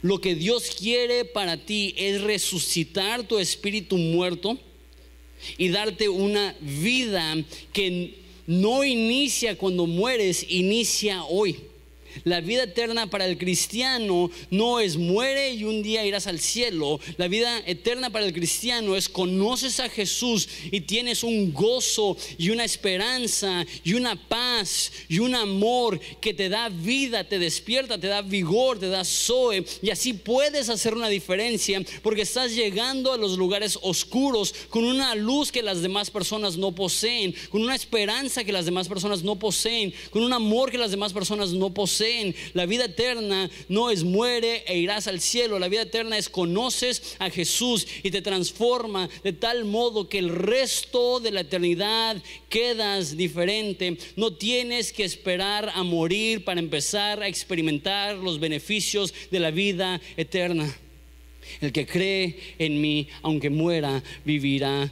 [0.00, 4.58] Lo que Dios quiere para ti es resucitar tu espíritu muerto
[5.58, 7.36] y darte una vida
[7.74, 8.14] que
[8.46, 11.54] no inicia cuando mueres, inicia hoy.
[12.24, 17.00] La vida eterna para el cristiano no es muere y un día irás al cielo.
[17.16, 22.50] La vida eterna para el cristiano es conoces a Jesús y tienes un gozo y
[22.50, 28.06] una esperanza y una paz y un amor que te da vida, te despierta, te
[28.08, 33.18] da vigor, te da zoe y así puedes hacer una diferencia porque estás llegando a
[33.18, 38.44] los lugares oscuros con una luz que las demás personas no poseen, con una esperanza
[38.44, 42.05] que las demás personas no poseen, con un amor que las demás personas no poseen
[42.52, 45.58] la vida eterna no es muere e irás al cielo.
[45.58, 50.30] La vida eterna es conoces a Jesús y te transforma de tal modo que el
[50.30, 53.98] resto de la eternidad quedas diferente.
[54.16, 60.00] No tienes que esperar a morir para empezar a experimentar los beneficios de la vida
[60.16, 60.74] eterna.
[61.60, 64.90] El que cree en mí, aunque muera, vivirá.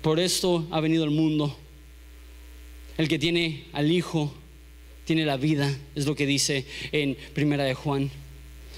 [0.00, 1.56] Por esto ha venido el mundo.
[2.96, 4.32] El que tiene al Hijo
[5.06, 8.10] tiene la vida, es lo que dice en Primera de Juan.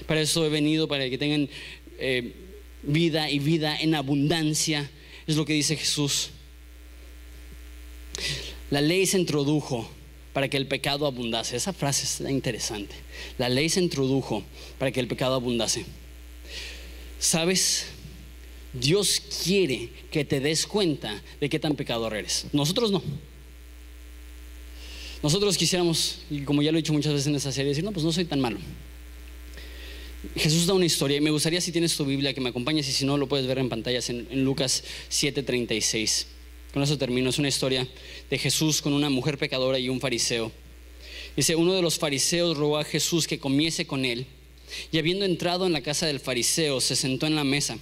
[0.07, 1.49] Para eso he venido, para que tengan
[1.97, 2.33] eh,
[2.83, 4.89] vida y vida en abundancia,
[5.27, 6.29] es lo que dice Jesús.
[8.69, 9.89] La ley se introdujo
[10.31, 11.57] para que el pecado abundase.
[11.57, 12.93] Esa frase está interesante.
[13.39, 14.43] La ley se introdujo
[14.77, 15.83] para que el pecado abundase.
[17.19, 17.87] ¿Sabes?
[18.71, 22.45] Dios quiere que te des cuenta de qué tan pecador eres.
[22.53, 23.01] Nosotros no.
[25.21, 27.91] Nosotros quisiéramos, y como ya lo he dicho muchas veces en esta serie, decir, no,
[27.91, 28.59] pues no soy tan malo.
[30.35, 32.91] Jesús da una historia y me gustaría si tienes tu Biblia que me acompañes y
[32.91, 36.25] si no lo puedes ver en pantallas en, en Lucas 7:36.
[36.73, 37.29] Con eso termino.
[37.29, 37.87] Es una historia
[38.29, 40.51] de Jesús con una mujer pecadora y un fariseo.
[41.35, 44.25] Dice, uno de los fariseos rogó a Jesús que comiese con él
[44.91, 47.77] y habiendo entrado en la casa del fariseo se sentó en la mesa.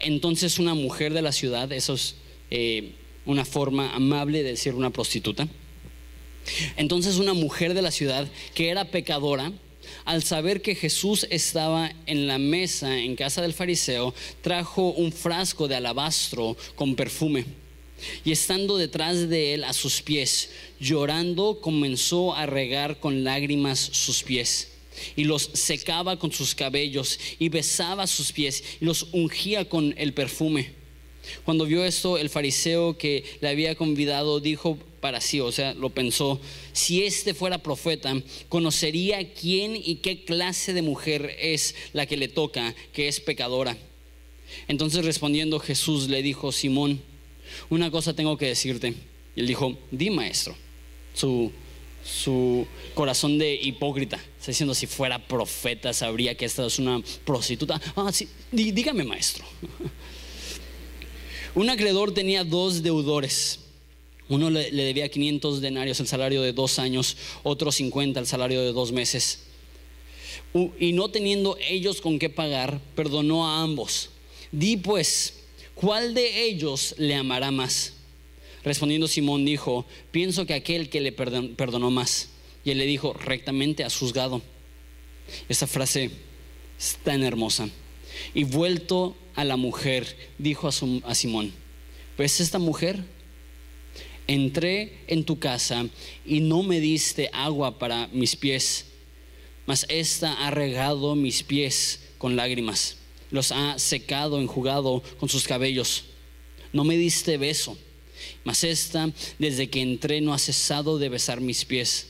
[0.00, 2.16] Entonces una mujer de la ciudad, eso es
[2.50, 2.92] eh,
[3.24, 5.48] una forma amable de decir una prostituta,
[6.76, 9.52] entonces una mujer de la ciudad que era pecadora,
[10.04, 15.68] al saber que Jesús estaba en la mesa en casa del fariseo, trajo un frasco
[15.68, 17.44] de alabastro con perfume.
[18.24, 20.50] Y estando detrás de él a sus pies,
[20.80, 24.68] llorando, comenzó a regar con lágrimas sus pies.
[25.16, 30.12] Y los secaba con sus cabellos y besaba sus pies y los ungía con el
[30.12, 30.81] perfume.
[31.44, 35.90] Cuando vio esto, el fariseo que le había convidado dijo para sí, o sea, lo
[35.90, 36.40] pensó,
[36.72, 38.14] si este fuera profeta,
[38.48, 43.76] conocería quién y qué clase de mujer es la que le toca, que es pecadora.
[44.68, 47.00] Entonces respondiendo Jesús le dijo, Simón,
[47.68, 48.94] una cosa tengo que decirte.
[49.34, 50.54] Y él dijo, di maestro.
[51.14, 51.50] Su,
[52.04, 57.80] su corazón de hipócrita, está diciendo, si fuera profeta sabría que esta es una prostituta.
[57.96, 59.44] Ah, sí, dígame maestro.
[61.54, 63.58] Un acreedor tenía dos deudores.
[64.28, 68.72] Uno le, debía 500 denarios, el salario de dos años, otro 50, el salario de
[68.72, 69.40] dos meses.
[70.78, 74.08] Y no teniendo ellos con qué pagar, perdonó a ambos.
[74.50, 75.40] Di pues,
[75.74, 77.94] ¿cuál de ellos le amará más?
[78.64, 82.28] Respondiendo Simón dijo, pienso que aquel que le perdonó más.
[82.64, 84.40] Y él le dijo, rectamente has juzgado.
[85.48, 86.10] Esta frase
[86.78, 87.68] es tan hermosa.
[88.34, 91.52] Y vuelto a la mujer, dijo a, Simón,
[92.16, 93.04] ¿ves esta mujer?
[94.26, 95.86] Entré en tu casa
[96.24, 98.86] y no me diste agua para mis pies,
[99.66, 102.96] mas esta ha regado mis pies con lágrimas
[103.32, 106.04] los ha secado, enjugado con sus cabellos.
[106.72, 107.76] No me diste beso,
[108.44, 112.08] mas esta, desde que entré, no ha cesado de besar mis pies.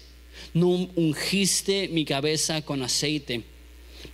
[0.52, 3.44] No ungiste mi cabeza con aceite,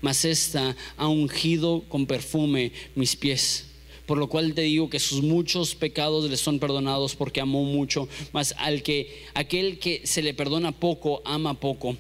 [0.01, 3.67] mas esta ha ungido con perfume mis pies.
[4.07, 8.09] Por lo cual te digo que sus muchos pecados le son perdonados porque amó mucho,
[8.33, 11.97] mas al que aquel que se le perdona poco ama poco.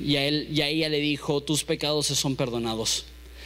[0.00, 3.04] Y a él y a ella le dijo, tus pecados se son perdonados.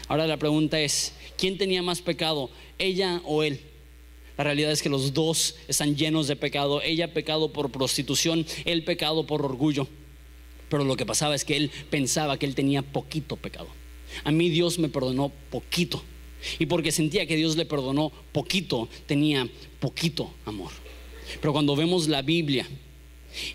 [0.08, 3.60] Ahora la pregunta es, ¿quién tenía más pecado, ella o él?
[4.38, 6.82] La realidad es que los dos están llenos de pecado.
[6.82, 9.88] Ella pecado por prostitución, él pecado por orgullo.
[10.68, 13.68] Pero lo que pasaba es que él pensaba que él tenía poquito pecado.
[14.24, 16.02] A mí Dios me perdonó poquito.
[16.59, 19.48] Y porque sentía que Dios le perdonó poquito, tenía
[19.81, 20.72] poquito amor.
[21.40, 22.66] Pero cuando vemos la Biblia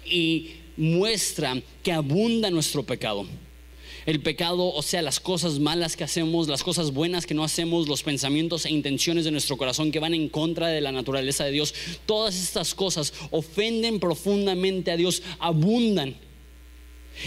[0.05, 3.25] y muestra que abunda nuestro pecado,
[4.05, 7.87] el pecado, o sea, las cosas malas que hacemos, las cosas buenas que no hacemos,
[7.87, 11.51] los pensamientos e intenciones de nuestro corazón que van en contra de la naturaleza de
[11.51, 11.73] Dios,
[12.07, 16.15] todas estas cosas ofenden profundamente a Dios, abundan.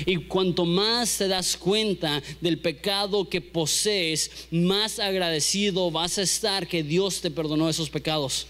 [0.06, 6.66] Y cuanto más te das cuenta del pecado que posees, más agradecido vas a estar
[6.66, 8.46] que Dios te perdonó esos pecados.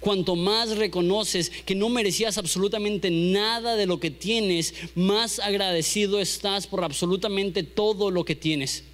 [0.00, 6.66] Cuanto más reconoces que no merecías absolutamente nada de lo que tienes, más agradecido estás
[6.66, 8.84] por absolutamente todo lo que tienes.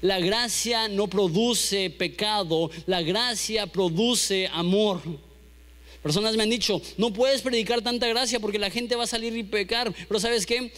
[0.00, 5.00] La gracia no produce pecado, la gracia produce amor.
[6.02, 9.36] Personas me han dicho, no puedes predicar tanta gracia porque la gente va a salir
[9.36, 10.72] y pecar, pero ¿sabes qué?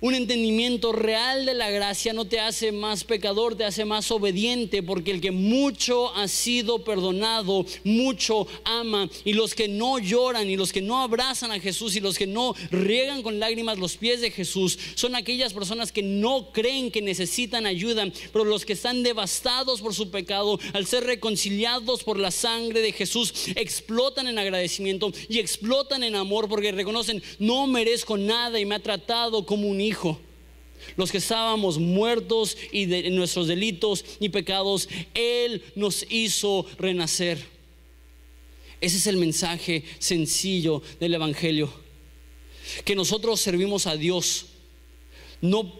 [0.00, 4.82] Un entendimiento real de la gracia no te hace más pecador, te hace más obediente,
[4.82, 9.08] porque el que mucho ha sido perdonado, mucho ama.
[9.24, 12.26] Y los que no lloran, y los que no abrazan a Jesús, y los que
[12.26, 17.00] no riegan con lágrimas los pies de Jesús, son aquellas personas que no creen que
[17.00, 22.30] necesitan ayuda, pero los que están devastados por su pecado, al ser reconciliados por la
[22.30, 28.60] sangre de Jesús, explotan en agradecimiento y explotan en amor, porque reconocen, no merezco nada
[28.60, 30.20] y me ha tratado como un hijo.
[30.96, 37.38] Los que estábamos muertos y de nuestros delitos y pecados, Él nos hizo renacer.
[38.80, 41.72] Ese es el mensaje sencillo del Evangelio.
[42.84, 44.46] Que nosotros servimos a Dios
[45.40, 45.72] no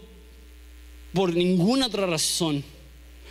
[1.12, 2.64] por ninguna otra razón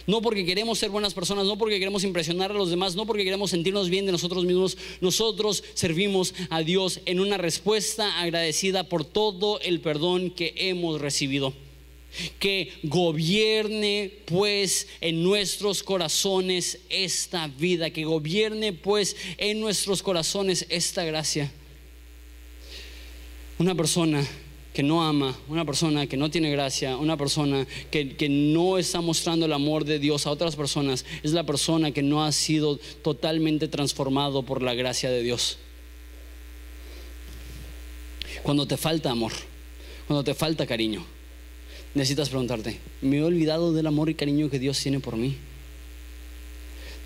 [0.08, 3.24] no porque queremos ser buenas personas, no porque queremos impresionar a los demás, no porque
[3.24, 4.78] queremos sentirnos bien de nosotros mismos.
[5.02, 11.54] Nosotros servimos a Dios en una respuesta agradecida por todo el perdón que hemos recibido.
[12.40, 21.04] Que gobierne pues en nuestros corazones esta vida, que gobierne pues en nuestros corazones esta
[21.04, 21.52] gracia.
[23.58, 24.26] Una persona
[24.76, 29.00] que no ama, una persona que no tiene gracia, una persona que, que, no está
[29.00, 32.78] mostrando el amor de Dios a otras personas, es la persona que no ha sido
[33.02, 35.60] totalmente transformado por la gracia de Dios.
[38.44, 39.32] Cuando te falta amor,
[40.08, 41.06] cuando te falta cariño,
[41.94, 45.38] necesitas preguntarte, ¿me he olvidado del amor y cariño que Dios tiene por mí?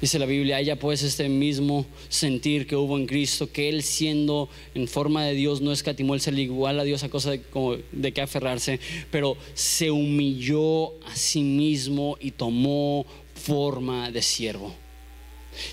[0.02, 4.48] Dice la Biblia, haya pues este mismo sentir que hubo en Cristo, que Él siendo
[4.74, 8.22] en forma de Dios no escatimó el ser igual a Dios a cosa de, que
[8.22, 8.80] aferrarse,
[9.12, 14.74] pero se humilló a sí mismo y tomó forma de siervo.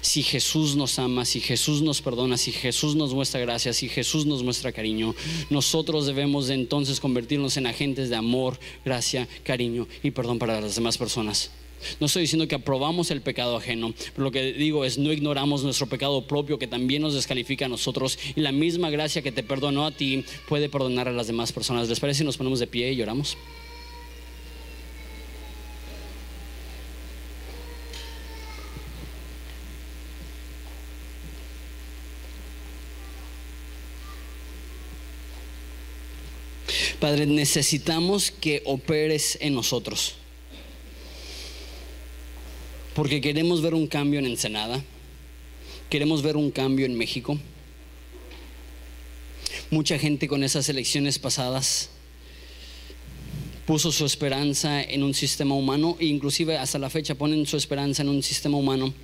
[0.01, 4.27] Si Jesús nos ama, si Jesús nos perdona, si Jesús nos muestra gracia, si Jesús
[4.27, 5.15] nos muestra cariño,
[5.51, 10.75] nosotros debemos de entonces convertirnos en agentes de amor, gracia, cariño y perdón para las
[10.75, 11.53] demás personas.
[12.01, 15.63] No estoy diciendo que aprobamos el pecado ajeno, pero lo que digo es no ignoramos
[15.63, 19.43] nuestro pecado propio que también nos descalifica a nosotros y la misma gracia que te
[19.43, 21.89] perdonó a ti puede perdonar a las demás personas.
[21.89, 23.37] ¿Les parece si nos ponemos de pie y lloramos?
[37.01, 40.17] Padre, necesitamos que operes en nosotros.
[42.97, 44.83] Porque queremos ver un cambio en Ensenada.
[45.91, 47.39] Queremos ver un cambio en México.
[49.71, 51.91] Mucha gente con esas elecciones pasadas
[53.67, 58.01] puso su esperanza en un sistema humano e inclusive hasta la fecha ponen su esperanza
[58.01, 58.95] en un sistema humano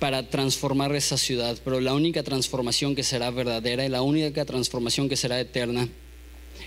[0.00, 1.56] para transformar esa ciudad.
[1.62, 5.88] Pero la única transformación que será verdadera y la única transformación que será eterna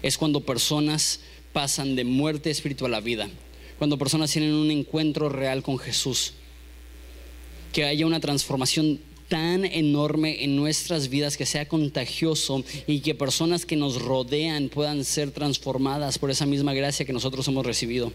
[0.02, 1.20] es cuando personas
[1.52, 3.30] pasan de muerte espiritual a vida,
[3.82, 6.34] cuando personas tienen un encuentro real con Jesús,
[7.74, 13.66] que haya una transformación tan enorme en nuestras vidas que sea contagioso y que personas
[13.66, 18.14] que nos rodean puedan ser transformadas por esa misma gracia que nosotros hemos recibido.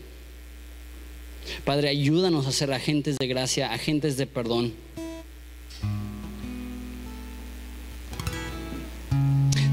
[1.65, 4.73] Padre, ayúdanos a ser agentes de gracia, agentes de perdón.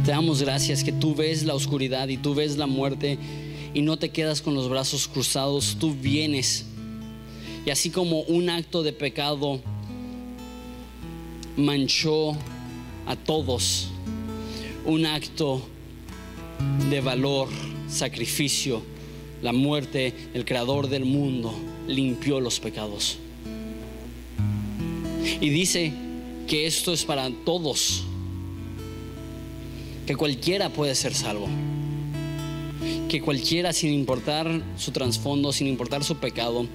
[0.03, 3.19] Te damos gracias que tú ves la oscuridad y tú ves la muerte
[3.73, 6.65] y no te quedas con los brazos cruzados, tú vienes.
[7.65, 9.61] Y así como un acto de pecado
[11.57, 12.35] manchó
[13.05, 13.87] a todos,
[14.85, 15.61] un acto
[16.89, 17.49] de valor,
[17.87, 18.81] sacrificio,
[19.41, 21.53] la muerte, el creador del mundo,
[21.87, 23.17] limpió los pecados.
[25.41, 25.93] Y dice
[26.47, 28.03] que esto es para todos
[30.05, 31.47] que cualquiera puede ser salvo.
[33.13, 36.65] Que cualquiera, sin importar su trasfondo, sin importar su pecado,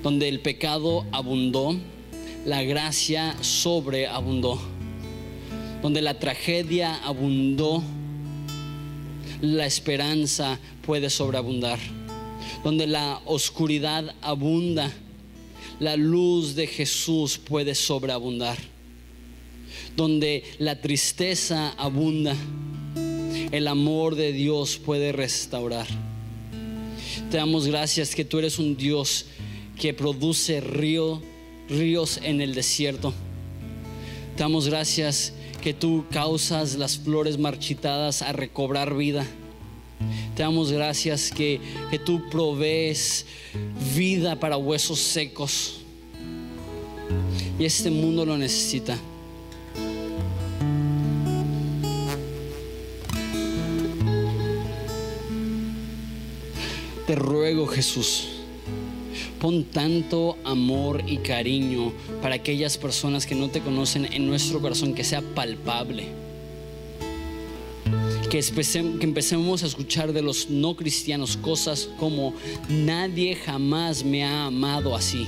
[0.00, 1.76] donde el pecado abundó,
[2.44, 4.60] la gracia sobreabundó.
[5.82, 7.82] Donde la tragedia abundó,
[9.40, 11.80] la esperanza puede sobreabundar.
[12.62, 14.88] Donde la oscuridad abunda,
[15.80, 18.56] la luz de Jesús puede sobreabundar
[19.96, 22.36] donde la tristeza abunda,
[23.52, 25.86] el amor de Dios puede restaurar.
[27.30, 29.26] Te damos gracias que tú eres un Dios
[29.78, 31.22] que produce río,
[31.68, 33.12] ríos en el desierto.
[34.36, 35.32] Te damos gracias
[35.62, 39.26] que tú causas las flores marchitadas a recobrar vida.
[40.34, 43.26] Te damos gracias que, que tú provees
[43.94, 45.80] vida para huesos secos.
[47.58, 48.96] Y este mundo lo necesita.
[57.10, 58.28] Te ruego Jesús,
[59.40, 61.92] pon tanto amor y cariño
[62.22, 66.04] para aquellas personas que no te conocen en nuestro corazón, que sea palpable.
[68.30, 68.44] Que,
[69.00, 72.32] empecemos a escuchar de los no cristianos cosas como
[72.68, 75.26] nadie jamás me ha amado así.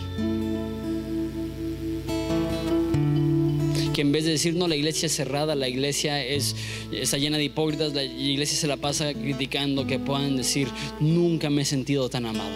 [3.92, 6.56] Que en vez de decir, no, la iglesia es cerrada, la iglesia es,
[6.92, 10.68] está llena de hipócritas, la iglesia se la pasa criticando, que puedan decir,
[11.00, 12.50] nunca me he sentido tan amado.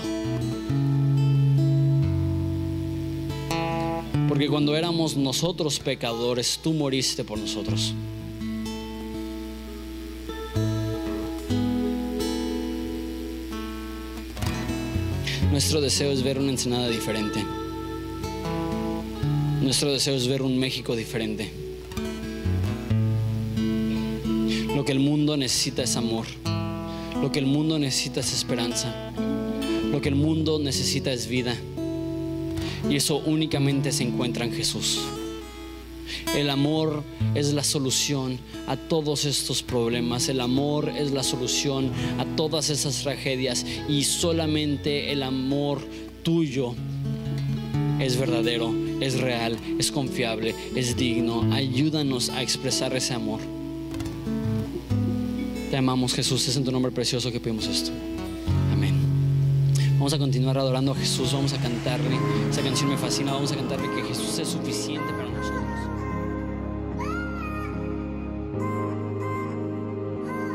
[4.28, 7.94] Porque cuando éramos nosotros pecadores, tú moriste por nosotros.
[15.50, 17.42] Nuestro deseo es ver una ensenada diferente.
[19.66, 21.50] Nuestro deseo es ver un México diferente.
[24.76, 26.24] Lo que el mundo necesita es amor.
[27.20, 29.12] Lo que el mundo necesita es esperanza.
[29.90, 31.56] Lo que el mundo necesita es vida.
[32.88, 35.00] Y eso únicamente se encuentra en Jesús.
[36.36, 37.02] El amor
[37.34, 38.38] es la solución
[38.68, 40.28] a todos estos problemas.
[40.28, 43.66] El amor es la solución a todas esas tragedias.
[43.88, 45.80] Y solamente el amor
[46.22, 46.72] tuyo
[47.98, 51.42] es verdadero es real, es confiable, es digno.
[51.52, 53.40] Ayúdanos a expresar ese amor.
[55.70, 57.90] Te amamos Jesús, es en tu nombre precioso que pedimos esto.
[58.72, 58.94] Amén.
[59.94, 62.16] Vamos a continuar adorando a Jesús, vamos a cantarle.
[62.50, 65.62] Esa canción me fascina, vamos a cantarle que Jesús es suficiente para nosotros.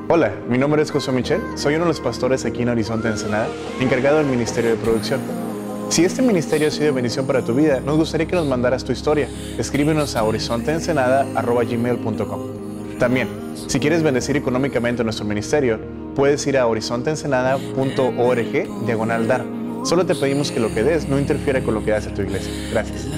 [0.07, 3.47] Hola, mi nombre es José Michel, soy uno de los pastores aquí en Horizonte Ensenada,
[3.79, 5.50] encargado del Ministerio de Producción.
[5.91, 8.93] Si este ministerio ha sido bendición para tu vida, nos gustaría que nos mandaras tu
[8.93, 9.27] historia.
[9.57, 13.27] Escríbenos a horizonteensenada.gmail.com También,
[13.67, 15.81] si quieres bendecir económicamente nuestro ministerio,
[16.15, 19.43] puedes ir a horizonteensenada.org diagonal dar.
[19.83, 22.53] Solo te pedimos que lo que des no interfiera con lo que hace tu iglesia.
[22.71, 23.09] Gracias.